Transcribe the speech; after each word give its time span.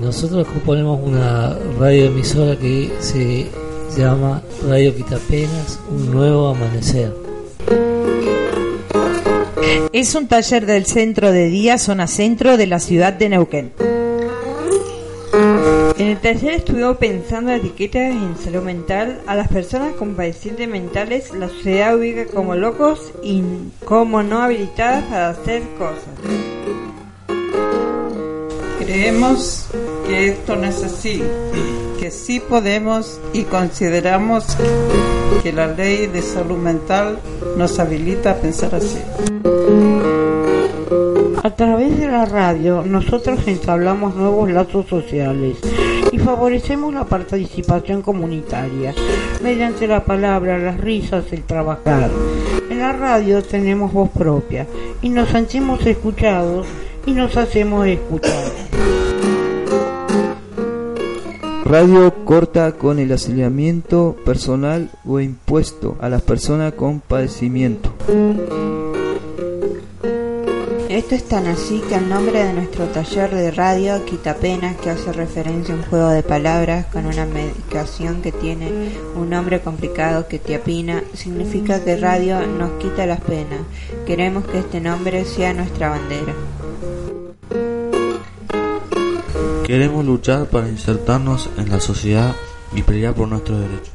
nosotros 0.00 0.46
componemos 0.46 1.00
una 1.02 1.56
radioemisora 1.78 2.56
que 2.56 2.90
se 3.00 3.48
llama 3.96 4.42
Radio 4.68 4.94
Quitapenas, 4.94 5.80
un 5.90 6.12
nuevo 6.12 6.48
amanecer. 6.48 7.12
Es 9.92 10.14
un 10.14 10.28
taller 10.28 10.66
del 10.66 10.86
centro 10.86 11.32
de 11.32 11.48
día, 11.48 11.78
zona 11.78 12.06
centro 12.06 12.56
de 12.56 12.66
la 12.68 12.78
ciudad 12.78 13.12
de 13.12 13.28
Neuquén. 13.28 13.72
En 15.98 16.06
el 16.06 16.18
taller 16.18 16.54
estuvimos 16.54 16.96
pensando 16.98 17.52
etiquetas 17.52 18.02
en 18.02 18.36
salud 18.36 18.62
mental. 18.62 19.20
A 19.26 19.34
las 19.34 19.48
personas 19.48 19.94
con 19.94 20.14
padecientes 20.14 20.68
mentales 20.68 21.34
la 21.34 21.48
sociedad 21.48 21.96
ubica 21.96 22.24
como 22.26 22.54
locos 22.54 23.12
y 23.22 23.42
como 23.84 24.22
no 24.22 24.42
habilitadas 24.42 25.04
para 25.04 25.30
hacer 25.30 25.62
cosas. 25.76 26.89
Creemos 28.80 29.66
que 30.06 30.28
esto 30.28 30.56
no 30.56 30.64
es 30.64 30.82
así, 30.82 31.22
que 32.00 32.10
sí 32.10 32.40
podemos 32.40 33.20
y 33.34 33.42
consideramos 33.42 34.44
que 35.42 35.52
la 35.52 35.66
ley 35.66 36.06
de 36.06 36.22
salud 36.22 36.56
mental 36.56 37.18
nos 37.58 37.78
habilita 37.78 38.32
a 38.32 38.34
pensar 38.36 38.74
así. 38.74 38.98
A 41.42 41.50
través 41.54 41.98
de 41.98 42.06
la 42.06 42.24
radio, 42.24 42.82
nosotros 42.82 43.40
entablamos 43.46 44.14
nuevos 44.14 44.50
lazos 44.50 44.86
sociales 44.86 45.58
y 46.10 46.18
favorecemos 46.18 46.92
la 46.92 47.04
participación 47.04 48.00
comunitaria 48.02 48.94
mediante 49.42 49.86
la 49.86 50.04
palabra, 50.04 50.58
las 50.58 50.80
risas, 50.80 51.24
el 51.32 51.44
trabajar. 51.44 52.10
En 52.70 52.78
la 52.78 52.92
radio 52.92 53.42
tenemos 53.42 53.92
voz 53.92 54.08
propia 54.10 54.66
y 55.02 55.10
nos 55.10 55.28
sentimos 55.28 55.84
escuchados 55.86 56.66
y 57.06 57.12
nos 57.12 57.36
hacemos 57.36 57.86
escuchar. 57.86 58.49
Radio 61.70 62.12
corta 62.24 62.72
con 62.72 62.98
el 62.98 63.12
aceleramiento 63.12 64.16
personal 64.24 64.90
o 65.06 65.20
impuesto 65.20 65.96
a 66.00 66.08
las 66.08 66.20
personas 66.20 66.72
con 66.72 66.98
padecimiento. 66.98 67.92
Esto 70.88 71.14
es 71.14 71.28
tan 71.28 71.46
así 71.46 71.80
que 71.88 71.94
el 71.94 72.08
nombre 72.08 72.42
de 72.42 72.52
nuestro 72.54 72.86
taller 72.86 73.32
de 73.32 73.52
radio 73.52 74.04
quita 74.04 74.34
penas, 74.34 74.74
que 74.78 74.90
hace 74.90 75.12
referencia 75.12 75.72
a 75.72 75.76
un 75.76 75.84
juego 75.84 76.08
de 76.08 76.24
palabras 76.24 76.86
con 76.86 77.06
una 77.06 77.24
medicación 77.24 78.20
que 78.20 78.32
tiene 78.32 78.90
un 79.14 79.30
nombre 79.30 79.60
complicado 79.60 80.26
que 80.26 80.40
tiapina, 80.40 81.04
significa 81.14 81.84
que 81.84 81.96
radio 81.96 82.44
nos 82.44 82.72
quita 82.80 83.06
las 83.06 83.20
penas. 83.20 83.60
Queremos 84.06 84.44
que 84.46 84.58
este 84.58 84.80
nombre 84.80 85.24
sea 85.24 85.54
nuestra 85.54 85.90
bandera. 85.90 86.34
Queremos 89.70 90.04
luchar 90.04 90.46
para 90.46 90.68
insertarnos 90.68 91.48
en 91.56 91.70
la 91.70 91.78
sociedad 91.78 92.34
y 92.74 92.82
pelear 92.82 93.14
por 93.14 93.28
nuestros 93.28 93.60
derechos. 93.60 93.92